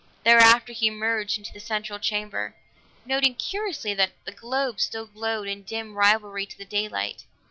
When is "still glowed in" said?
4.83-5.61